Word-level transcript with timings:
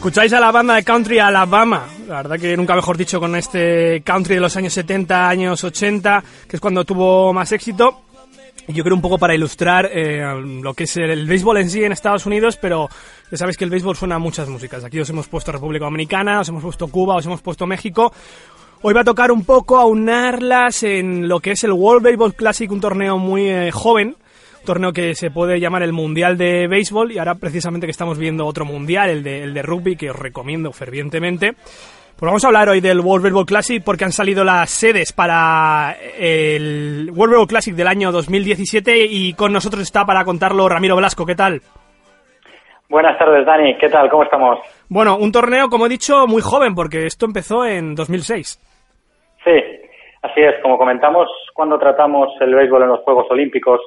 Escucháis 0.00 0.32
a 0.32 0.40
la 0.40 0.50
banda 0.50 0.76
de 0.76 0.82
country 0.82 1.18
Alabama, 1.18 1.86
la 2.08 2.22
verdad 2.22 2.40
que 2.40 2.56
nunca 2.56 2.74
mejor 2.74 2.96
dicho 2.96 3.20
con 3.20 3.36
este 3.36 4.00
country 4.00 4.36
de 4.36 4.40
los 4.40 4.56
años 4.56 4.72
70, 4.72 5.28
años 5.28 5.62
80, 5.62 6.24
que 6.48 6.56
es 6.56 6.60
cuando 6.60 6.86
tuvo 6.86 7.34
más 7.34 7.52
éxito. 7.52 8.00
Yo 8.66 8.82
creo 8.82 8.96
un 8.96 9.02
poco 9.02 9.18
para 9.18 9.34
ilustrar 9.34 9.90
eh, 9.92 10.24
lo 10.62 10.72
que 10.72 10.84
es 10.84 10.96
el, 10.96 11.26
béisbol 11.26 11.58
en 11.58 11.68
sí 11.68 11.84
en 11.84 11.92
Estados 11.92 12.24
Unidos, 12.24 12.56
pero 12.56 12.88
ya 13.30 13.36
sabéis 13.36 13.58
que 13.58 13.64
el 13.64 13.70
béisbol 13.70 13.94
suena 13.94 14.14
a 14.14 14.18
muchas 14.18 14.48
músicas. 14.48 14.82
Aquí 14.84 14.98
os 14.98 15.10
hemos 15.10 15.28
puesto 15.28 15.52
República 15.52 15.84
Dominicana, 15.84 16.40
os 16.40 16.48
hemos 16.48 16.62
puesto 16.62 16.88
Cuba, 16.88 17.16
os 17.16 17.26
hemos 17.26 17.42
puesto 17.42 17.66
México. 17.66 18.10
Hoy 18.80 18.94
va 18.94 19.02
a 19.02 19.04
tocar 19.04 19.30
un 19.30 19.44
poco 19.44 19.76
aunarlas 19.76 20.82
en 20.82 21.28
lo 21.28 21.40
que 21.40 21.50
es 21.50 21.62
el 21.64 21.72
World 21.72 22.02
Baseball 22.02 22.34
Classic, 22.34 22.72
un 22.72 22.80
torneo 22.80 23.18
muy 23.18 23.50
eh, 23.50 23.70
joven, 23.70 24.16
torneo 24.64 24.92
que 24.92 25.14
se 25.14 25.30
puede 25.30 25.60
llamar 25.60 25.82
el 25.82 25.92
Mundial 25.92 26.36
de 26.36 26.66
Béisbol 26.68 27.12
y 27.12 27.18
ahora 27.18 27.34
precisamente 27.34 27.86
que 27.86 27.92
estamos 27.92 28.18
viendo 28.18 28.46
otro 28.46 28.64
Mundial, 28.64 29.10
el 29.10 29.22
de, 29.22 29.42
el 29.42 29.54
de 29.54 29.62
rugby, 29.62 29.96
que 29.96 30.10
os 30.10 30.18
recomiendo 30.18 30.72
fervientemente. 30.72 31.52
Pues 32.20 32.28
vamos 32.28 32.44
a 32.44 32.48
hablar 32.48 32.68
hoy 32.68 32.82
del 32.82 33.00
World 33.00 33.24
Baseball 33.24 33.46
Classic 33.46 33.82
porque 33.82 34.04
han 34.04 34.12
salido 34.12 34.44
las 34.44 34.68
sedes 34.68 35.12
para 35.12 35.96
el 36.18 37.10
World 37.14 37.32
Baseball 37.32 37.48
Classic 37.48 37.74
del 37.74 37.86
año 37.86 38.12
2017 38.12 39.06
y 39.08 39.32
con 39.32 39.52
nosotros 39.52 39.82
está 39.82 40.04
para 40.04 40.22
contarlo 40.24 40.68
Ramiro 40.68 40.96
Velasco. 40.96 41.24
¿Qué 41.24 41.34
tal? 41.34 41.62
Buenas 42.90 43.16
tardes, 43.18 43.46
Dani. 43.46 43.78
¿Qué 43.78 43.88
tal? 43.88 44.10
¿Cómo 44.10 44.24
estamos? 44.24 44.58
Bueno, 44.88 45.16
un 45.16 45.32
torneo, 45.32 45.68
como 45.68 45.86
he 45.86 45.88
dicho, 45.88 46.26
muy 46.26 46.42
joven 46.42 46.74
porque 46.74 47.06
esto 47.06 47.24
empezó 47.24 47.64
en 47.64 47.94
2006. 47.94 48.58
Sí, 49.44 49.50
así 50.22 50.40
es. 50.42 50.60
Como 50.60 50.76
comentamos 50.76 51.28
cuando 51.54 51.78
tratamos 51.78 52.28
el 52.40 52.54
béisbol 52.54 52.82
en 52.82 52.88
los 52.88 53.00
Juegos 53.00 53.30
Olímpicos, 53.30 53.80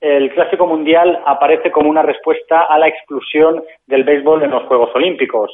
el 0.00 0.32
Clásico 0.32 0.66
Mundial 0.66 1.20
aparece 1.26 1.70
como 1.70 1.90
una 1.90 2.02
respuesta 2.02 2.62
a 2.62 2.78
la 2.78 2.88
exclusión 2.88 3.62
del 3.86 4.04
béisbol 4.04 4.42
en 4.42 4.50
los 4.50 4.64
Juegos 4.64 4.90
Olímpicos. 4.94 5.50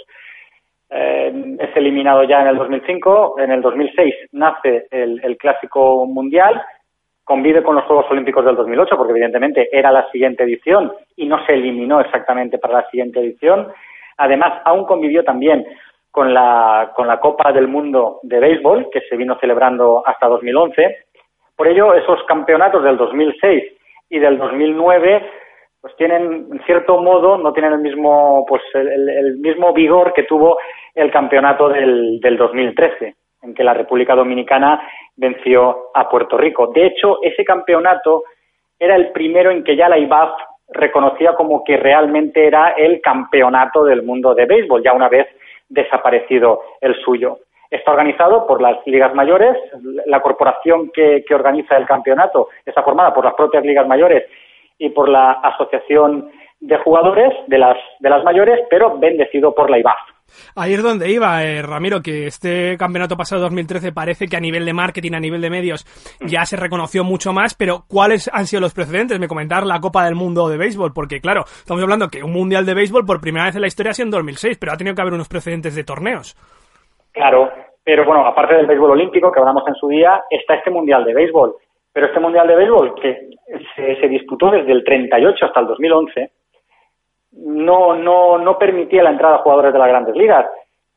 Eh, 0.88 1.56
es 1.58 1.76
eliminado 1.76 2.22
ya 2.22 2.42
en 2.42 2.48
el 2.48 2.56
2005, 2.56 3.40
en 3.40 3.50
el 3.50 3.60
2006 3.60 4.14
nace 4.32 4.86
el, 4.92 5.36
Clásico 5.36 6.06
Mundial, 6.06 6.62
convive 7.24 7.64
con 7.64 7.74
los 7.74 7.84
Juegos 7.84 8.06
Olímpicos 8.08 8.44
del 8.44 8.54
2008, 8.54 8.96
porque 8.96 9.10
evidentemente 9.10 9.68
era 9.72 9.90
la 9.90 10.08
siguiente 10.12 10.44
edición 10.44 10.92
y 11.16 11.26
no 11.26 11.44
se 11.44 11.54
eliminó 11.54 12.00
exactamente 12.00 12.58
para 12.58 12.74
la 12.74 12.90
siguiente 12.90 13.18
edición. 13.18 13.72
Además, 14.18 14.62
aún 14.64 14.84
convivió 14.84 15.24
también 15.24 15.66
con 16.12 16.32
la, 16.32 16.92
con 16.94 17.08
la 17.08 17.18
Copa 17.18 17.52
del 17.52 17.66
Mundo 17.66 18.20
de 18.22 18.38
Béisbol, 18.38 18.88
que 18.92 19.00
se 19.02 19.16
vino 19.16 19.36
celebrando 19.40 20.04
hasta 20.06 20.28
2011. 20.28 20.98
Por 21.56 21.66
ello, 21.66 21.94
esos 21.94 22.22
campeonatos 22.28 22.84
del 22.84 22.96
2006 22.96 23.75
y 24.08 24.18
del 24.18 24.38
2009 24.38 25.30
pues 25.80 25.96
tienen 25.96 26.48
en 26.52 26.60
cierto 26.64 27.00
modo 27.00 27.38
no 27.38 27.52
tienen 27.52 27.72
el 27.72 27.80
mismo 27.80 28.44
pues 28.48 28.62
el, 28.74 29.38
mismo 29.38 29.72
vigor 29.72 30.12
que 30.12 30.24
tuvo 30.24 30.58
el 30.94 31.10
campeonato 31.10 31.68
del, 31.68 32.20
del 32.20 32.36
2013 32.36 33.14
en 33.42 33.54
que 33.54 33.64
la 33.64 33.74
República 33.74 34.14
Dominicana 34.14 34.82
venció 35.16 35.90
a 35.94 36.08
Puerto 36.08 36.36
Rico. 36.36 36.72
De 36.74 36.86
hecho, 36.86 37.18
ese 37.22 37.44
campeonato 37.44 38.24
era 38.78 38.96
el 38.96 39.12
primero 39.12 39.50
en 39.50 39.64
que 39.64 39.76
ya 39.76 39.88
la 39.88 39.98
IBAF 39.98 40.30
reconocía 40.68 41.34
como 41.34 41.62
que 41.64 41.76
realmente 41.76 42.46
era 42.46 42.70
el 42.70 43.00
campeonato 43.00 43.84
del 43.84 44.02
mundo 44.02 44.34
de 44.34 44.46
béisbol, 44.46 44.82
ya 44.82 44.92
una 44.92 45.08
vez 45.08 45.26
desaparecido 45.68 46.60
el 46.80 46.94
suyo. 47.02 47.38
Está 47.70 47.90
organizado 47.90 48.46
por 48.46 48.62
las 48.62 48.78
ligas 48.86 49.14
mayores, 49.14 49.56
la 50.06 50.20
corporación 50.20 50.90
que, 50.92 51.24
organiza 51.34 51.76
el 51.76 51.86
campeonato 51.86 52.48
está 52.64 52.82
formada 52.82 53.12
por 53.12 53.24
las 53.24 53.34
propias 53.34 53.64
ligas 53.64 53.86
mayores 53.86 54.24
y 54.78 54.90
por 54.90 55.08
la 55.08 55.32
asociación 55.32 56.30
de 56.60 56.78
jugadores 56.78 57.32
de 57.48 57.58
las, 57.58 57.76
de 58.00 58.10
las 58.10 58.24
mayores, 58.24 58.60
pero 58.70 58.98
bendecido 58.98 59.54
por 59.54 59.70
la 59.70 59.78
IBAF. 59.78 59.98
Ahí 60.54 60.74
es 60.74 60.82
donde 60.82 61.10
iba, 61.10 61.44
eh, 61.44 61.62
Ramiro, 61.62 62.00
que 62.00 62.26
este 62.26 62.76
campeonato 62.76 63.16
pasado 63.16 63.42
2013 63.42 63.92
parece 63.92 64.26
que 64.26 64.36
a 64.36 64.40
nivel 64.40 64.64
de 64.64 64.72
marketing, 64.72 65.12
a 65.12 65.20
nivel 65.20 65.40
de 65.40 65.50
medios, 65.50 65.86
ya 66.20 66.44
se 66.44 66.56
reconoció 66.56 67.04
mucho 67.04 67.32
más, 67.32 67.54
pero 67.54 67.84
¿cuáles 67.88 68.28
han 68.32 68.46
sido 68.46 68.60
los 68.60 68.74
precedentes? 68.74 69.18
Me 69.18 69.28
comentar 69.28 69.64
la 69.64 69.80
Copa 69.80 70.04
del 70.04 70.14
Mundo 70.14 70.48
de 70.48 70.56
Béisbol, 70.56 70.92
porque 70.92 71.20
claro, 71.20 71.44
estamos 71.46 71.82
hablando 71.82 72.08
que 72.08 72.22
un 72.22 72.32
Mundial 72.32 72.66
de 72.66 72.74
Béisbol 72.74 73.06
por 73.06 73.20
primera 73.20 73.46
vez 73.46 73.54
en 73.54 73.60
la 73.62 73.68
historia 73.68 73.90
ha 73.90 73.94
sido 73.94 74.06
en 74.06 74.12
2006, 74.12 74.58
pero 74.58 74.72
ha 74.72 74.76
tenido 74.76 74.94
que 74.94 75.02
haber 75.02 75.14
unos 75.14 75.28
precedentes 75.28 75.74
de 75.74 75.84
torneos. 75.84 76.36
Claro, 77.16 77.50
pero 77.82 78.04
bueno, 78.04 78.26
aparte 78.26 78.54
del 78.54 78.66
béisbol 78.66 78.90
olímpico 78.90 79.32
que 79.32 79.40
hablamos 79.40 79.66
en 79.66 79.74
su 79.74 79.88
día, 79.88 80.22
está 80.28 80.56
este 80.56 80.70
Mundial 80.70 81.02
de 81.02 81.14
Béisbol. 81.14 81.54
Pero 81.90 82.06
este 82.08 82.20
Mundial 82.20 82.46
de 82.46 82.56
Béisbol, 82.56 82.94
que 82.96 83.30
se, 83.74 84.08
disputó 84.08 84.50
desde 84.50 84.70
el 84.70 84.84
38 84.84 85.46
hasta 85.46 85.60
el 85.60 85.66
2011, 85.66 86.30
no, 87.38 87.94
no, 87.94 88.36
no 88.36 88.58
permitía 88.58 89.02
la 89.02 89.10
entrada 89.10 89.36
a 89.36 89.38
jugadores 89.38 89.72
de 89.72 89.78
las 89.78 89.88
grandes 89.88 90.14
ligas. 90.14 90.44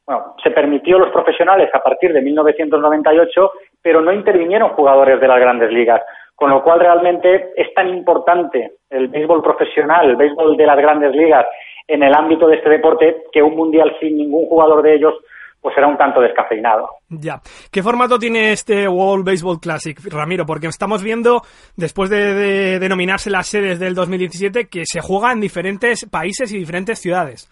Bueno, 0.06 0.34
se 0.44 0.52
permitió 0.52 1.00
los 1.00 1.10
profesionales 1.10 1.70
a 1.74 1.80
partir 1.80 2.12
de 2.12 2.22
1998, 2.22 3.52
pero 3.82 4.02
no 4.02 4.12
intervinieron 4.12 4.72
jugadores 4.72 5.22
de 5.22 5.28
las 5.28 5.40
grandes 5.40 5.72
ligas. 5.72 6.02
Con 6.36 6.50
lo 6.50 6.62
cual, 6.62 6.82
realmente 6.82 7.54
es 7.56 7.74
tan 7.74 7.88
importante 7.88 8.74
el 8.90 9.08
béisbol 9.08 9.42
profesional, 9.42 10.10
el 10.10 10.16
béisbol 10.18 10.58
de 10.58 10.66
las 10.66 10.78
grandes 10.78 11.16
ligas 11.16 11.46
en 11.88 12.04
el 12.04 12.14
ámbito 12.14 12.46
de 12.48 12.58
este 12.58 12.70
deporte, 12.70 13.24
que 13.32 13.42
un 13.42 13.56
mundial 13.56 13.96
sin 14.02 14.18
ningún 14.18 14.48
jugador 14.48 14.82
de 14.82 14.96
ellos 14.96 15.14
pues 15.62 15.78
era 15.78 15.88
un 15.88 15.98
tanto 15.98 16.22
descafeinado. 16.22 16.88
Ya. 17.10 17.40
¿Qué 17.72 17.84
formato 17.84 18.18
tiene 18.18 18.52
este 18.52 18.88
World 18.88 19.26
Baseball 19.26 19.60
Classic, 19.60 19.98
Ramiro? 20.12 20.46
Porque 20.46 20.68
estamos 20.68 21.04
viendo, 21.04 21.42
después 21.76 22.10
de, 22.10 22.80
denominarse 22.80 23.30
las 23.30 23.48
sedes 23.48 23.80
del 23.80 23.94
2017, 23.96 24.70
que 24.70 24.84
se 24.86 25.02
juega 25.02 25.32
en 25.32 25.42
diferentes 25.42 26.10
países 26.10 26.54
y 26.54 26.60
diferentes 26.60 27.00
ciudades. 27.00 27.50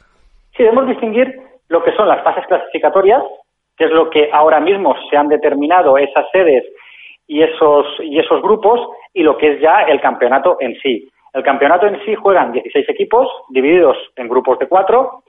Sí, 0.55 0.63
debemos 0.63 0.87
distinguir 0.87 1.35
lo 1.67 1.83
que 1.83 1.91
son 1.95 2.07
las 2.07 2.23
fases 2.23 2.45
clasificatorias, 2.47 3.23
que 3.77 3.85
es 3.85 3.91
lo 3.91 4.09
que 4.09 4.29
ahora 4.31 4.59
mismo 4.59 4.95
se 5.09 5.17
han 5.17 5.27
determinado 5.27 5.97
esas 5.97 6.25
sedes 6.31 6.63
y 7.27 7.43
esos, 7.43 7.85
y 7.99 8.19
esos 8.19 8.41
grupos, 8.41 8.79
y 9.13 9.21
lo 9.21 9.37
que 9.37 9.53
es 9.53 9.61
ya 9.61 9.81
el 9.81 9.99
campeonato 9.99 10.57
en 10.61 10.75
sí. 10.79 11.09
El 11.33 11.43
campeonato 11.43 11.85
en 11.85 12.03
sí 12.05 12.15
juegan 12.15 12.53
16 12.53 12.89
equipos, 12.89 13.27
divididos 13.49 13.97
en 14.15 14.29
grupos 14.29 14.57
de 14.59 14.67
cuatro, 14.67 15.23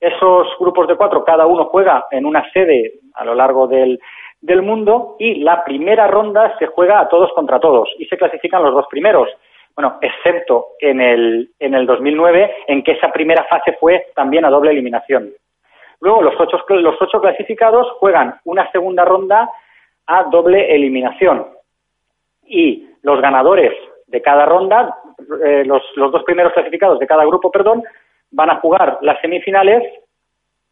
esos 0.00 0.48
grupos 0.58 0.88
de 0.88 0.96
cuatro, 0.96 1.24
cada 1.24 1.46
uno 1.46 1.66
juega 1.66 2.06
en 2.10 2.24
una 2.24 2.50
sede 2.52 2.94
a 3.14 3.24
lo 3.24 3.34
largo 3.34 3.66
del, 3.66 4.00
del 4.40 4.62
mundo 4.62 5.16
y 5.18 5.36
la 5.36 5.62
primera 5.64 6.06
ronda 6.06 6.56
se 6.58 6.66
juega 6.66 7.00
a 7.00 7.08
todos 7.08 7.30
contra 7.34 7.60
todos 7.60 7.88
y 7.98 8.06
se 8.06 8.16
clasifican 8.16 8.62
los 8.62 8.72
dos 8.72 8.86
primeros. 8.88 9.28
Bueno, 9.74 9.98
excepto 10.00 10.68
en 10.80 11.00
el, 11.00 11.50
en 11.58 11.74
el 11.74 11.86
2009, 11.86 12.56
en 12.66 12.82
que 12.82 12.92
esa 12.92 13.12
primera 13.12 13.44
fase 13.44 13.76
fue 13.78 14.06
también 14.14 14.44
a 14.44 14.50
doble 14.50 14.70
eliminación. 14.70 15.30
Luego, 16.00 16.22
los 16.22 16.34
ocho, 16.38 16.58
los 16.68 17.00
ocho 17.00 17.20
clasificados 17.20 17.86
juegan 17.98 18.34
una 18.44 18.70
segunda 18.72 19.04
ronda 19.04 19.50
a 20.06 20.24
doble 20.24 20.74
eliminación. 20.74 21.46
Y 22.46 22.88
los 23.02 23.20
ganadores 23.20 23.72
de 24.06 24.20
cada 24.22 24.44
ronda, 24.44 24.96
eh, 25.44 25.62
los, 25.64 25.82
los 25.94 26.10
dos 26.10 26.24
primeros 26.24 26.52
clasificados 26.52 26.98
de 26.98 27.06
cada 27.06 27.24
grupo, 27.24 27.50
perdón, 27.50 27.84
van 28.30 28.50
a 28.50 28.60
jugar 28.60 28.98
las 29.02 29.20
semifinales 29.20 29.82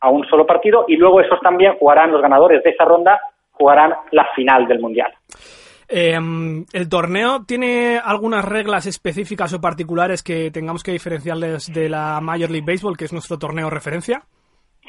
a 0.01 0.11
un 0.11 0.25
solo 0.27 0.47
partido 0.47 0.85
y 0.89 0.97
luego 0.97 1.21
esos 1.21 1.41
también 1.41 1.77
jugarán 1.79 2.13
los 2.13 2.23
ganadores 2.23 2.63
de 2.63 2.71
esa 2.71 2.85
ronda 2.85 3.21
jugarán 3.53 3.93
la 4.13 4.27
final 4.37 4.69
del 4.69 4.79
mundial. 4.79 5.13
Em, 5.89 6.65
¿El 6.73 6.89
torneo 6.89 7.45
tiene 7.47 7.99
algunas 7.99 8.45
reglas 8.45 8.87
específicas 8.87 9.53
o 9.55 9.61
particulares 9.61 10.23
que 10.23 10.51
tengamos 10.51 10.83
que 10.83 10.93
diferenciarles 10.93 11.73
de 11.73 11.89
la 11.89 12.21
Major 12.21 12.51
League 12.51 12.67
Baseball, 12.67 12.97
que 12.97 13.07
es 13.07 13.13
nuestro 13.13 13.39
torneo 13.39 13.71
referencia? 13.71 14.21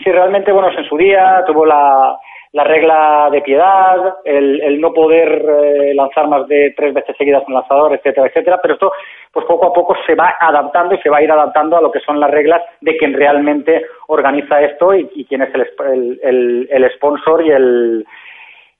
Sí, 0.04 0.12
realmente, 0.12 0.52
bueno, 0.52 0.70
en 0.78 0.86
su 0.88 0.98
día 0.98 1.44
tuvo 1.48 1.66
la, 1.66 2.18
la 2.52 2.64
regla 2.64 3.30
de 3.32 3.42
piedad, 3.42 4.18
el, 4.24 4.82
no 4.82 4.92
poder 4.92 5.46
eh, 5.48 5.94
lanzar 5.94 6.28
más 6.28 6.48
de 6.48 6.74
tres 6.76 6.94
veces 6.94 7.16
seguidas 7.16 7.44
un 7.48 7.54
lanzador, 7.54 7.94
etcétera, 7.94 8.28
etcétera, 8.28 8.60
pero 8.62 8.74
esto 8.74 8.92
pues 9.32 9.46
poco 9.46 9.68
a 9.68 9.74
poco 9.74 9.96
se 10.08 10.16
va 10.16 10.36
adaptando 10.40 10.96
y 10.96 10.98
se 11.00 11.10
va 11.10 11.18
a 11.18 11.22
ir 11.22 11.32
adaptando 11.32 11.78
a 11.78 11.82
lo 11.82 11.92
que 11.92 12.00
son 12.00 12.20
las 12.20 12.32
reglas 12.32 12.64
de 12.82 12.98
quien 12.98 13.14
realmente 13.14 13.86
organiza 14.08 14.62
esto 14.62 14.96
y, 14.96 15.26
quién 15.26 15.44
es 15.44 15.54
el, 15.54 16.20
el, 16.24 16.68
el, 16.72 16.92
sponsor 16.96 17.46
y 17.46 17.52
el, 17.52 18.06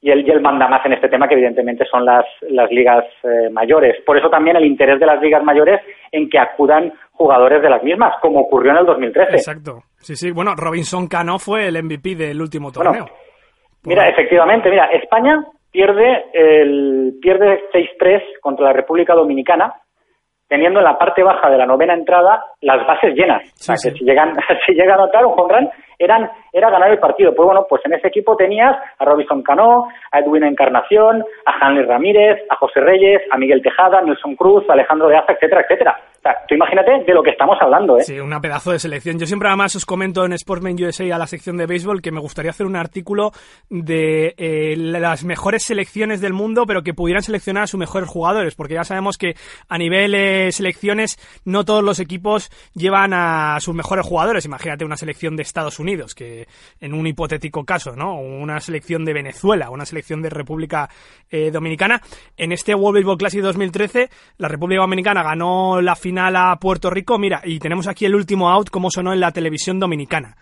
y 0.02 0.10
el, 0.10 0.28
y 0.28 0.32
el 0.32 0.42
mandamás 0.42 0.84
en 0.88 0.94
este 0.94 1.08
tema, 1.08 1.28
que 1.28 1.36
evidentemente 1.36 1.86
son 1.86 2.04
las, 2.06 2.26
las 2.50 2.72
ligas 2.72 3.06
eh, 3.24 3.52
mayores. 3.52 4.02
Por 4.04 4.18
eso 4.18 4.32
también 4.32 4.56
el 4.56 4.66
interés 4.66 5.00
de 5.00 5.06
las 5.06 5.22
ligas 5.22 5.44
mayores 5.44 5.80
en 6.12 6.28
que 6.28 6.40
acudan 6.40 6.92
jugadores 7.12 7.62
de 7.62 7.70
las 7.70 7.84
mismas, 7.84 8.16
como 8.20 8.40
ocurrió 8.40 8.72
en 8.72 8.78
el 8.78 8.86
2013. 8.88 9.32
Exacto. 9.34 9.84
Sí, 9.98 10.16
sí. 10.16 10.32
Bueno, 10.32 10.56
Robinson 10.56 11.08
Cano 11.08 11.38
fue 11.38 11.68
el 11.68 11.84
MVP 11.84 12.16
del 12.16 12.42
último 12.42 12.72
torneo. 12.72 13.06
Mira, 13.86 14.08
efectivamente, 14.08 14.70
mira, 14.70 14.86
España 14.86 15.44
pierde 15.72 16.26
el 16.34 17.14
pierde 17.22 17.62
6-3 17.72 18.40
contra 18.42 18.66
la 18.66 18.74
República 18.74 19.14
Dominicana, 19.14 19.74
teniendo 20.48 20.80
en 20.80 20.86
la 20.86 20.98
parte 20.98 21.24
baja 21.24 21.50
de 21.50 21.58
la 21.58 21.66
novena 21.66 21.94
entrada 21.94 22.44
las 22.62 22.86
bases 22.86 23.14
llenas. 23.14 23.44
o 23.44 23.64
sea, 23.64 23.76
que 23.76 23.98
si 23.98 24.04
llegan 24.04 24.36
si 24.66 24.74
llega 24.74 24.94
a 24.94 24.96
anotar 24.96 25.26
un 25.26 25.40
home 25.40 25.70
eran 26.00 26.30
era 26.52 26.70
ganar 26.70 26.92
el 26.92 27.00
partido. 27.00 27.36
Pues 27.36 27.46
bueno, 27.46 27.66
pues 27.70 27.82
en 27.86 27.94
ese 27.94 28.08
equipo 28.08 28.36
tenías 28.36 28.76
a 28.98 29.06
Robinson 29.06 29.44
Cano, 29.44 29.88
a 30.12 30.20
Edwin 30.20 30.44
Encarnación, 30.44 31.24
a 31.46 31.52
Hanley 31.62 31.86
Ramírez, 31.86 32.40
a 32.50 32.56
José 32.56 32.80
Reyes, 32.80 33.22
a 33.32 33.38
Miguel 33.38 33.62
Tejada, 33.62 34.00
a 34.00 34.02
Nelson 34.02 34.36
Cruz, 34.36 34.68
a 34.70 34.74
Alejandro 34.74 35.08
de 35.08 35.18
Aza, 35.18 35.34
etcétera, 35.34 35.62
etcétera. 35.62 36.00
Tú 36.48 36.56
imagínate 36.56 37.04
de 37.06 37.14
lo 37.14 37.24
que 37.24 37.32
estamos 37.32 37.58
hablando, 37.62 37.98
¿eh? 37.98 38.04
Sí, 38.04 38.20
una 38.20 38.42
pedazo 38.42 38.72
de 38.72 38.80
selección. 38.80 39.18
Yo 39.18 39.26
siempre 39.26 39.48
además 39.48 39.76
os 39.76 39.86
comento 39.86 40.26
en 40.26 40.34
Sportsman 40.34 40.76
USA 40.82 41.16
a 41.16 41.18
la 41.18 41.28
sección 41.28 41.58
de 41.58 41.66
béisbol 41.66 42.02
que 42.02 42.12
me 42.12 42.20
gustaría 42.20 42.52
hacer 42.52 42.66
un 42.66 42.76
artículo 42.76 43.32
de 43.70 44.36
eh, 44.38 44.76
las 44.78 45.24
mejores 45.24 45.64
selecciones 45.64 46.22
del 46.22 46.34
mundo, 46.34 46.66
pero 46.66 46.84
que 46.84 46.94
pudieran 46.94 47.24
seleccionar 47.24 47.64
a 47.64 47.68
sus 47.68 47.80
mejores 47.80 48.10
jugadores, 48.10 48.56
porque 48.56 48.74
ya 48.74 48.84
sabemos 48.84 49.18
que 49.18 49.36
a 49.68 49.78
nivel 49.78 50.14
eh, 50.16 50.52
selecciones 50.52 51.18
no 51.46 51.64
todos 51.64 51.84
los 51.84 52.00
equipos 52.00 52.52
llevan 52.74 53.14
a 53.14 53.58
sus 53.60 53.74
mejores 53.74 54.06
jugadores. 54.06 54.46
Imagínate 54.46 54.86
una 54.86 54.98
selección 54.98 55.36
de 55.36 55.44
Estados 55.44 55.80
Unidos, 55.80 56.16
que 56.16 56.48
en 56.82 56.94
un 56.94 57.08
hipotético 57.08 57.64
caso, 57.64 57.96
¿no? 57.96 58.20
Una 58.20 58.60
selección 58.60 59.06
de 59.06 59.14
Venezuela, 59.14 59.70
una 59.70 59.86
selección 59.86 60.22
de 60.22 60.30
República 60.30 60.90
eh, 61.30 61.52
Dominicana. 61.52 62.02
En 62.38 62.52
este 62.52 62.76
World 62.76 62.98
Baseball 63.00 63.18
Classic 63.18 63.42
2013, 63.42 64.10
la 64.38 64.48
República 64.48 64.82
Dominicana 64.82 65.24
ganó 65.24 65.82
la 65.82 65.96
final 65.96 66.09
a 66.18 66.58
Puerto 66.60 66.90
Rico. 66.90 67.18
Mira, 67.18 67.42
y 67.44 67.60
tenemos 67.60 67.88
aquí 67.88 68.06
el 68.06 68.16
último 68.16 68.50
out, 68.50 68.70
como 68.70 68.90
sonó 68.90 69.14
en 69.14 69.20
la 69.20 69.32
televisión 69.32 69.80
dominicana. 69.80 70.36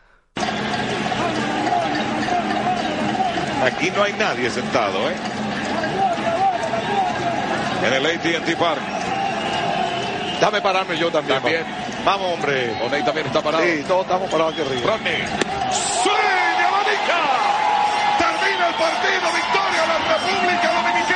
Aquí 3.64 3.92
no 3.96 4.04
hay 4.04 4.14
nadie 4.14 4.50
sentado, 4.50 5.10
¿eh? 5.10 5.16
En 7.86 7.94
el 7.94 8.06
AT&T 8.06 8.56
Park. 8.56 8.82
Dame 10.40 10.62
pararme 10.62 10.98
yo 10.98 11.12
también. 11.12 11.42
También. 11.42 11.64
Vamos, 12.06 12.34
hombre. 12.34 12.72
Oney 12.86 13.04
también 13.04 13.28
está 13.28 13.42
parado. 13.42 13.64
Sí, 13.64 13.84
todos 13.88 14.04
estamos 14.04 14.30
parados 14.32 14.54
aquí 14.54 14.62
arriba. 14.62 14.96
Rodney. 14.96 15.22
¡Swing! 15.72 16.60
¡Abanica! 16.68 17.20
Termina 18.18 18.68
el 18.68 18.76
partido. 18.76 19.28
Victoria 19.36 19.82
de 19.82 19.88
la 19.88 19.98
República 19.98 20.74
Dominicana. 20.74 21.07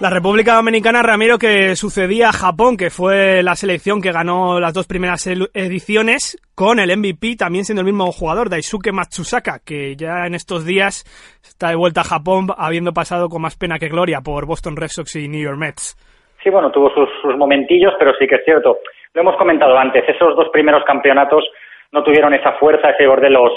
La 0.00 0.10
República 0.10 0.54
Dominicana, 0.54 1.02
Ramiro, 1.02 1.38
que 1.38 1.74
sucedía 1.74 2.28
a 2.28 2.32
Japón, 2.32 2.76
que 2.76 2.88
fue 2.88 3.42
la 3.42 3.56
selección 3.56 4.00
que 4.00 4.12
ganó 4.12 4.60
las 4.60 4.72
dos 4.72 4.86
primeras 4.86 5.26
ediciones, 5.26 6.38
con 6.54 6.78
el 6.78 6.96
MVP 6.96 7.34
también 7.36 7.64
siendo 7.64 7.80
el 7.80 7.86
mismo 7.86 8.12
jugador, 8.12 8.48
Daisuke 8.48 8.92
Matsusaka, 8.92 9.58
que 9.66 9.96
ya 9.96 10.24
en 10.24 10.36
estos 10.36 10.64
días 10.64 11.02
está 11.42 11.70
de 11.70 11.74
vuelta 11.74 12.02
a 12.02 12.04
Japón, 12.04 12.46
habiendo 12.56 12.92
pasado 12.92 13.28
con 13.28 13.42
más 13.42 13.58
pena 13.58 13.80
que 13.80 13.88
gloria 13.88 14.20
por 14.24 14.46
Boston 14.46 14.76
Red 14.76 14.86
Sox 14.86 15.16
y 15.16 15.26
New 15.26 15.42
York 15.42 15.58
Mets. 15.58 15.98
Sí, 16.44 16.48
bueno, 16.48 16.70
tuvo 16.70 16.94
sus, 16.94 17.08
sus 17.20 17.36
momentillos, 17.36 17.94
pero 17.98 18.12
sí 18.20 18.28
que 18.28 18.36
es 18.36 18.44
cierto. 18.44 18.78
Lo 19.14 19.22
hemos 19.22 19.36
comentado 19.36 19.76
antes, 19.76 20.08
esos 20.08 20.36
dos 20.36 20.48
primeros 20.52 20.84
campeonatos 20.84 21.42
no 21.90 22.04
tuvieron 22.04 22.32
esa 22.34 22.52
fuerza, 22.52 22.90
ese 22.90 23.02
vigor 23.02 23.28
los, 23.32 23.50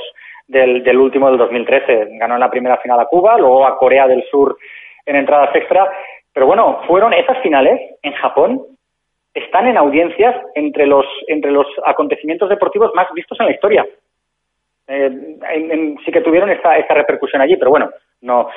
del, 0.47 0.81
del 0.81 0.97
último 0.97 1.29
del 1.29 1.37
2013. 1.37 2.17
Ganó 2.17 2.33
en 2.33 2.39
la 2.39 2.49
primera 2.49 2.77
final 2.77 2.99
a 2.99 3.05
Cuba, 3.05 3.37
luego 3.37 3.67
a 3.67 3.77
Corea 3.77 4.07
del 4.07 4.23
Sur 4.31 4.57
en 5.05 5.15
entradas 5.15 5.55
extra. 5.55 5.87
Pero 6.33 6.45
bueno, 6.45 6.81
fueron 6.87 7.13
esas 7.13 7.37
finales 7.41 7.79
en 8.01 8.13
Japón, 8.13 8.61
están 9.33 9.67
en 9.67 9.77
audiencias 9.77 10.35
entre 10.55 10.85
los, 10.85 11.05
entre 11.27 11.51
los 11.51 11.65
acontecimientos 11.85 12.49
deportivos 12.49 12.91
más 12.95 13.07
vistos 13.13 13.39
en 13.39 13.45
la 13.47 13.51
historia. 13.53 13.85
Eh, 14.87 15.37
en- 15.49 15.97
sí 16.05 16.11
que 16.11 16.21
tuvieron 16.21 16.49
esta, 16.49 16.77
esta 16.77 16.93
repercusión 16.93 17.41
allí, 17.41 17.55
pero 17.57 17.71
bueno, 17.71 17.89
no, 18.21 18.49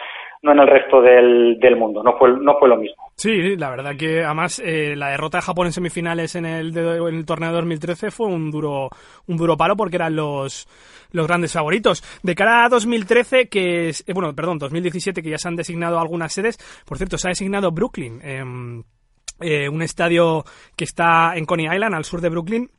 no 0.44 0.52
en 0.52 0.58
el 0.61 0.69
resto 0.69 1.00
del, 1.00 1.58
del 1.58 1.76
mundo, 1.76 2.02
no 2.02 2.17
fue, 2.19 2.31
no 2.38 2.56
fue 2.58 2.69
lo 2.69 2.76
mismo. 2.76 3.11
Sí, 3.17 3.56
la 3.56 3.70
verdad 3.70 3.96
que 3.96 4.23
además 4.23 4.61
eh, 4.64 4.94
la 4.94 5.08
derrota 5.08 5.38
de 5.38 5.43
Japón 5.43 5.67
en 5.67 5.73
semifinales 5.73 6.35
en 6.37 6.44
el, 6.46 6.73
de- 6.73 6.99
en 6.99 7.14
el 7.17 7.25
torneo 7.26 7.49
de 7.49 7.56
2013 7.56 8.11
fue 8.11 8.26
un 8.26 8.50
duro, 8.50 8.91
un 9.26 9.37
duro 9.37 9.56
palo 9.56 9.75
porque 9.76 9.96
eran 9.96 10.14
los, 10.14 10.69
los 11.12 11.26
grandes 11.26 11.52
favoritos. 11.52 12.02
De 12.23 12.35
cara 12.35 12.64
a 12.64 12.69
2013, 12.69 13.49
que 13.49 13.88
es, 13.88 14.05
eh, 14.06 14.12
bueno, 14.12 14.35
perdón, 14.35 14.58
2017, 14.58 15.23
que 15.23 15.31
ya 15.31 15.38
se 15.38 15.49
han 15.49 15.56
designado 15.56 15.99
algunas 15.99 16.32
sedes. 16.32 16.58
Por 16.87 16.99
cierto, 16.99 17.17
se 17.19 17.29
ha 17.29 17.31
designado 17.31 17.73
Brooklyn, 17.73 18.20
em, 18.23 18.82
eh, 19.41 19.69
un 19.69 19.81
estadio 19.82 20.44
que 20.76 20.85
está 20.85 21.37
en 21.37 21.46
Coney 21.46 21.67
Island, 21.73 21.94
al 21.94 22.05
sur 22.05 22.20
de 22.20 22.29
Brooklyn. 22.29 22.70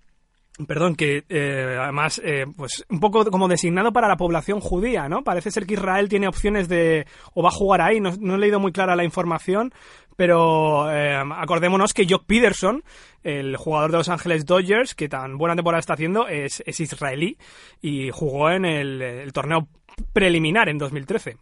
Perdón, 0.68 0.96
que 0.96 1.24
eh, 1.30 1.78
además, 1.78 2.22
eh, 2.24 2.46
pues 2.56 2.86
un 2.90 3.02
poco 3.02 3.25
como 3.25 3.50
designado 3.50 3.92
para 3.92 4.07
la 4.07 4.16
población 4.16 4.62
judía, 4.62 5.10
¿no? 5.10 5.22
Parece 5.22 5.52
ser 5.52 5.66
que 5.66 5.74
Israel 5.74 6.07
tiene 6.07 6.30
opciones 6.30 6.69
de, 6.69 7.06
o 7.34 7.44
va 7.44 7.50
a 7.50 7.52
jugar 7.52 7.81
ahí, 7.81 8.00
no, 8.00 8.12
he 8.12 8.38
leído 8.38 8.57
muy 8.57 8.72
clara 8.72 8.96
la 8.96 9.04
información, 9.04 9.72
pero 10.16 10.90
eh, 10.90 11.13
acordémonos 11.36 11.94
que 11.94 12.06
Jock 12.10 12.25
Peterson, 12.25 12.84
el 13.22 13.57
jugador 13.57 13.92
de 13.92 13.98
Los 13.98 14.07
Ángeles 14.07 14.46
Dodgers, 14.46 14.96
que 14.96 15.10
tan 15.10 15.38
buena 15.38 15.56
temporada 15.56 15.80
está 15.80 15.96
haciendo, 15.96 16.30
es, 16.30 16.63
israelí 16.80 17.36
y 17.81 18.10
jugó 18.12 18.50
en 18.50 18.63
el, 18.63 19.01
el 19.01 19.34
torneo 19.34 19.68
preliminar 20.13 20.69
en 20.69 20.78
2013. 20.78 21.34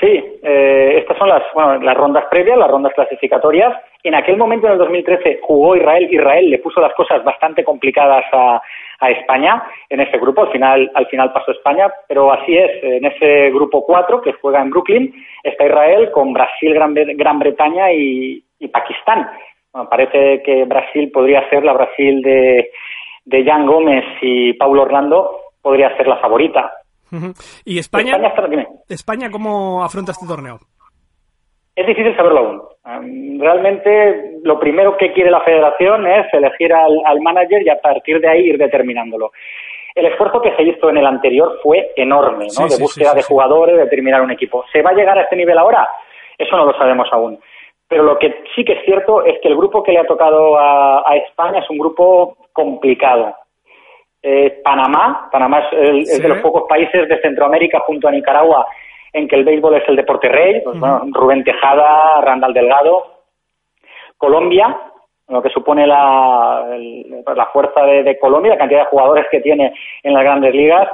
Sí, 0.00 0.40
estas 0.42 1.18
son 1.18 1.28
las, 1.28 1.42
bueno, 1.52 1.78
las 1.82 1.96
rondas 1.96 2.24
previas, 2.30 2.56
las 2.56 2.70
rondas 2.70 2.94
clasificatorias. 2.94 3.74
En 4.02 4.14
aquel 4.14 4.36
momento, 4.36 4.66
en 4.66 4.74
el 4.74 4.78
2013, 4.78 5.40
jugó 5.42 5.76
Israel. 5.76 6.08
Israel 6.10 6.50
le 6.50 6.58
puso 6.58 6.80
las 6.80 6.94
cosas 6.94 7.22
bastante 7.22 7.62
complicadas 7.64 8.24
a, 8.32 8.62
a 9.00 9.10
España 9.10 9.62
en 9.88 10.00
ese 10.00 10.18
grupo. 10.18 10.42
Al 10.42 10.52
final, 10.52 10.90
al 10.94 11.06
final 11.06 11.32
pasó 11.32 11.52
España, 11.52 11.90
pero 12.08 12.32
así 12.32 12.56
es. 12.56 12.70
En 12.82 13.04
ese 13.04 13.50
grupo 13.50 13.84
4 13.84 14.22
que 14.22 14.32
juega 14.34 14.62
en 14.62 14.70
Brooklyn 14.70 15.14
está 15.42 15.66
Israel 15.66 16.10
con 16.12 16.32
Brasil, 16.32 16.72
Gran, 16.74 16.94
Gran 16.94 17.38
Bretaña 17.38 17.92
y, 17.92 18.42
y 18.58 18.68
Pakistán. 18.68 19.28
Bueno, 19.72 19.88
parece 19.88 20.42
que 20.42 20.64
Brasil 20.64 21.10
podría 21.12 21.48
ser 21.48 21.64
la 21.64 21.72
Brasil 21.72 22.22
de, 22.22 22.70
de 23.24 23.44
Jan 23.44 23.66
Gómez 23.66 24.04
y 24.20 24.52
Paulo 24.54 24.82
Orlando, 24.82 25.30
podría 25.62 25.96
ser 25.96 26.08
la 26.08 26.16
favorita. 26.18 26.72
¿Y 27.64 27.78
España? 27.78 28.16
España. 28.16 28.66
España 28.88 29.30
cómo 29.30 29.82
afronta 29.84 30.12
este 30.12 30.26
torneo? 30.26 30.58
Es 31.80 31.86
difícil 31.86 32.14
saberlo 32.16 32.38
aún. 32.40 32.62
Um, 32.84 33.40
Realmente 33.40 34.38
lo 34.44 34.58
primero 34.58 34.96
que 34.96 35.12
quiere 35.12 35.30
la 35.30 35.40
federación 35.40 36.06
es 36.06 36.26
elegir 36.34 36.72
al, 36.74 37.00
al 37.04 37.20
manager 37.20 37.62
y 37.62 37.68
a 37.70 37.80
partir 37.80 38.20
de 38.20 38.28
ahí 38.28 38.40
ir 38.48 38.58
determinándolo. 38.58 39.32
El 39.94 40.06
esfuerzo 40.06 40.40
que 40.40 40.54
se 40.56 40.62
hizo 40.62 40.90
en 40.90 40.98
el 40.98 41.06
anterior 41.06 41.58
fue 41.62 41.90
enorme, 41.96 42.44
¿no? 42.44 42.68
Sí, 42.68 42.76
de 42.76 42.82
búsqueda 42.82 43.10
sí, 43.10 43.10
sí, 43.12 43.16
de 43.16 43.22
jugadores, 43.22 43.76
de 43.76 43.86
terminar 43.86 44.20
un 44.22 44.30
equipo. 44.30 44.64
¿Se 44.72 44.82
va 44.82 44.90
a 44.90 44.94
llegar 44.94 45.18
a 45.18 45.22
este 45.22 45.36
nivel 45.36 45.58
ahora? 45.58 45.88
Eso 46.38 46.56
no 46.56 46.66
lo 46.66 46.72
sabemos 46.76 47.08
aún. 47.12 47.38
Pero 47.88 48.04
lo 48.04 48.18
que 48.18 48.42
sí 48.54 48.64
que 48.64 48.74
es 48.74 48.84
cierto 48.84 49.24
es 49.24 49.40
que 49.40 49.48
el 49.48 49.56
grupo 49.56 49.82
que 49.82 49.92
le 49.92 49.98
ha 49.98 50.04
tocado 50.06 50.56
a, 50.58 51.02
a 51.10 51.16
España 51.16 51.58
es 51.60 51.70
un 51.70 51.78
grupo 51.78 52.36
complicado. 52.52 53.34
Eh, 54.22 54.60
Panamá, 54.62 55.28
Panamá 55.32 55.60
es, 55.60 55.72
el- 55.72 56.00
es 56.00 56.22
de 56.22 56.28
los 56.28 56.38
pocos 56.38 56.64
países 56.68 57.08
de 57.08 57.20
Centroamérica 57.22 57.80
junto 57.80 58.06
a 58.06 58.10
Nicaragua 58.12 58.66
en 59.12 59.28
que 59.28 59.36
el 59.36 59.44
béisbol 59.44 59.74
es 59.76 59.88
el 59.88 59.96
deporte 59.96 60.28
rey, 60.28 60.60
pues, 60.62 60.78
bueno, 60.78 61.02
Rubén 61.12 61.44
Tejada, 61.44 62.20
Randall 62.20 62.54
Delgado, 62.54 63.04
Colombia, 64.16 64.76
lo 65.28 65.42
que 65.42 65.48
supone 65.50 65.86
la, 65.86 66.66
el- 66.74 67.22
la 67.34 67.46
fuerza 67.46 67.82
de, 67.84 68.02
de 68.02 68.18
Colombia, 68.18 68.52
la 68.52 68.58
cantidad 68.58 68.80
de 68.80 68.86
jugadores 68.90 69.26
que 69.30 69.40
tiene 69.40 69.72
en 70.02 70.12
las 70.12 70.22
grandes 70.22 70.54
ligas. 70.54 70.88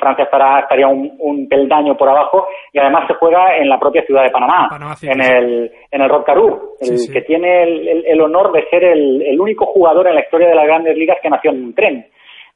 Francia 0.00 0.24
estará, 0.24 0.58
estaría 0.60 0.86
un, 0.88 1.14
un 1.20 1.48
peldaño 1.48 1.96
por 1.96 2.08
abajo 2.10 2.46
y 2.72 2.78
además 2.78 3.06
se 3.06 3.14
juega 3.14 3.56
en 3.56 3.68
la 3.70 3.78
propia 3.78 4.02
ciudad 4.04 4.22
de 4.24 4.30
Panamá, 4.30 4.68
en 5.06 5.22
sí. 5.22 5.30
el 5.30 5.72
en 5.90 6.02
el 6.02 6.08
Rod 6.10 6.24
Carew, 6.24 6.74
el 6.80 6.98
Sí, 6.98 7.12
que 7.12 7.22
tiene 7.22 7.62
el, 7.62 7.88
el- 7.88 8.06
el 8.06 8.20
honor 8.20 8.52
de 8.52 8.68
ser 8.68 8.84
el, 8.84 9.22
el 9.22 9.40
único 9.40 9.64
jugador 9.66 10.06
en 10.08 10.16
la 10.16 10.20
historia 10.20 10.48
de 10.48 10.54
las 10.56 10.66
grandes 10.66 10.94
ligas 10.96 11.18
que 11.22 11.30
nació 11.30 11.52
en 11.52 11.62
un 11.64 11.74
tren. 11.74 12.06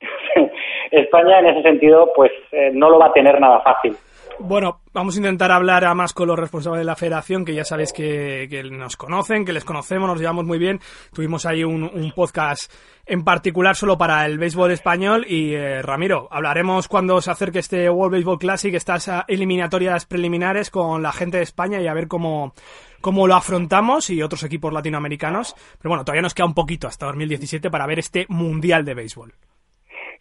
España 0.90 1.38
en 1.38 1.47
ese 1.47 1.62
sentido 1.62 2.11
pues 2.14 2.32
eh, 2.50 2.71
no 2.75 2.90
lo 2.90 2.99
va 2.99 3.06
a 3.06 3.12
tener 3.12 3.40
nada 3.40 3.61
fácil. 3.61 3.97
Bueno, 4.39 4.81
vamos 4.93 5.15
a 5.15 5.19
intentar 5.19 5.53
hablar 5.53 5.85
a 5.85 5.95
más 5.95 6.12
con 6.12 6.27
los 6.27 6.39
responsables 6.39 6.81
de 6.81 6.85
la 6.85 6.97
federación, 6.97 7.45
que 7.45 7.55
ya 7.55 7.65
sabéis 7.65 7.93
que, 7.93 8.49
nos 8.71 8.97
conocen, 8.97 9.45
que 9.45 9.53
les 9.53 9.65
conocemos, 9.65 10.09
nos 10.09 10.19
llevamos 10.19 10.45
muy 10.45 10.59
bien. 10.59 10.81
Tuvimos 11.12 11.47
ahí 11.47 11.65
un, 11.65 11.85
un 11.85 12.12
podcast 12.12 12.73
en 13.07 13.25
particular 13.25 13.77
solo 13.77 13.99
para 13.99 14.27
el 14.27 14.39
béisbol 14.39 14.71
español. 14.73 15.27
Y 15.29 15.55
eh, 15.55 15.83
Ramiro, 15.83 16.29
hablaremos 16.31 16.89
cuando 16.89 17.21
se 17.21 17.31
acerque 17.31 17.61
este 17.61 17.89
World 17.89 18.17
Baseball 18.17 18.39
Classic, 18.39 18.75
estas 18.75 19.09
ah, 19.09 19.25
eliminatorias 19.29 20.07
preliminares 20.07 20.71
con 20.71 21.03
la 21.03 21.12
gente 21.12 21.37
de 21.37 21.45
España 21.45 21.81
y 21.81 21.87
a 21.87 21.95
ver 21.95 22.09
cómo, 22.09 22.55
cómo 23.01 23.27
lo 23.27 23.35
afrontamos 23.35 24.11
y 24.11 24.23
otros 24.23 24.43
equipos 24.43 24.73
latinoamericanos. 24.73 25.55
Pero 25.79 25.91
bueno, 25.91 26.05
todavía 26.05 26.23
nos 26.23 26.35
queda 26.35 26.47
un 26.47 26.55
poquito 26.55 26.89
hasta 26.89 27.07
2017 27.07 27.71
para 27.71 27.87
ver 27.87 27.99
este 27.99 28.27
Mundial 28.29 28.85
de 28.85 28.95
Béisbol. 28.95 29.35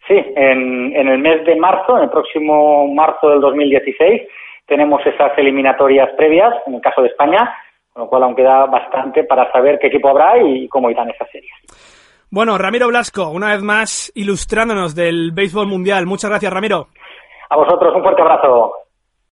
Sí, 0.06 0.14
en, 0.14 0.96
en 0.96 1.08
el 1.08 1.18
mes 1.18 1.44
de 1.44 1.56
marzo, 1.56 1.96
en 1.96 2.04
el 2.04 2.10
próximo 2.10 2.86
marzo 2.92 3.30
del 3.30 3.40
2016, 3.40 4.22
tenemos 4.66 5.04
esas 5.06 5.36
eliminatorias 5.38 6.10
previas, 6.16 6.52
en 6.66 6.74
el 6.74 6.80
caso 6.80 7.02
de 7.02 7.08
España, 7.08 7.54
con 7.92 8.04
lo 8.04 8.08
cual 8.08 8.24
aún 8.24 8.34
queda 8.34 8.66
bastante 8.66 9.24
para 9.24 9.50
saber 9.52 9.78
qué 9.78 9.88
equipo 9.88 10.08
habrá 10.08 10.38
y 10.42 10.68
cómo 10.68 10.90
irán 10.90 11.10
esas 11.10 11.30
series. 11.30 11.52
Bueno, 12.30 12.56
Ramiro 12.56 12.88
Blasco, 12.88 13.28
una 13.28 13.48
vez 13.48 13.62
más 13.62 14.10
ilustrándonos 14.14 14.94
del 14.94 15.32
béisbol 15.32 15.66
mundial. 15.66 16.06
Muchas 16.06 16.30
gracias, 16.30 16.52
Ramiro. 16.52 16.88
A 17.50 17.56
vosotros 17.56 17.94
un 17.94 18.02
fuerte 18.02 18.22
abrazo. 18.22 18.72